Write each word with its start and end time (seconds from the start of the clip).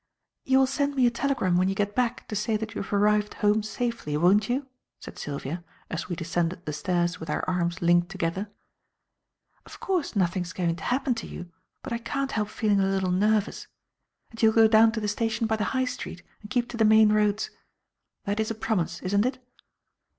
"You 0.45 0.57
will 0.57 0.65
send 0.65 0.95
me 0.95 1.05
a 1.05 1.11
telegram 1.11 1.57
when 1.57 1.69
you 1.69 1.75
get 1.75 1.93
back, 1.95 2.27
to 2.29 2.35
say 2.35 2.57
that 2.57 2.73
you 2.73 2.81
have 2.81 2.91
arrived 2.91 3.35
home 3.35 3.61
safely, 3.61 4.17
won't 4.17 4.49
you," 4.49 4.67
said 4.99 5.19
Sylvia, 5.19 5.63
as 5.91 6.09
we 6.09 6.15
descended 6.15 6.65
the 6.65 6.73
stairs 6.73 7.19
with 7.19 7.29
our 7.29 7.47
arms 7.47 7.83
linked 7.83 8.09
together. 8.09 8.49
"Of 9.63 9.79
course 9.79 10.15
nothing 10.15 10.41
is 10.41 10.53
going 10.53 10.75
to 10.77 10.83
happen 10.85 11.13
to 11.13 11.27
you, 11.27 11.51
but 11.83 11.93
I 11.93 11.99
can't 11.99 12.31
help 12.31 12.49
feeling 12.49 12.79
a 12.79 12.87
little 12.89 13.11
nervous. 13.11 13.67
And 14.31 14.41
you'll 14.41 14.53
go 14.53 14.67
down 14.67 14.91
to 14.93 14.99
the 14.99 15.07
station 15.07 15.45
by 15.45 15.55
the 15.55 15.65
High 15.69 15.85
Street, 15.85 16.23
and 16.41 16.49
keep 16.49 16.67
to 16.69 16.77
the 16.77 16.83
main 16.83 17.13
roads. 17.13 17.51
That 18.25 18.39
is 18.39 18.49
a 18.49 18.55
promise, 18.55 19.03
isn't 19.03 19.27
it?" 19.27 19.37